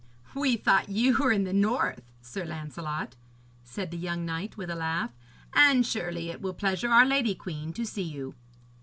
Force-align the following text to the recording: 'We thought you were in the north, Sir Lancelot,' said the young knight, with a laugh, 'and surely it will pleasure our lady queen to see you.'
'We 0.33 0.57
thought 0.57 0.89
you 0.89 1.15
were 1.19 1.31
in 1.31 1.43
the 1.43 1.53
north, 1.53 2.01
Sir 2.23 2.43
Lancelot,' 2.43 3.15
said 3.63 3.91
the 3.91 3.97
young 3.97 4.25
knight, 4.25 4.57
with 4.57 4.71
a 4.71 4.75
laugh, 4.75 5.11
'and 5.53 5.85
surely 5.85 6.29
it 6.31 6.41
will 6.41 6.55
pleasure 6.55 6.89
our 6.89 7.05
lady 7.05 7.35
queen 7.35 7.71
to 7.73 7.85
see 7.85 8.01
you.' 8.01 8.33